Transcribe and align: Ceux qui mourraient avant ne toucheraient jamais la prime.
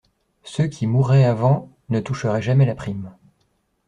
Ceux 0.41 0.65
qui 0.65 0.87
mourraient 0.87 1.25
avant 1.25 1.69
ne 1.89 1.99
toucheraient 1.99 2.41
jamais 2.41 2.65
la 2.65 2.73
prime. 2.73 3.11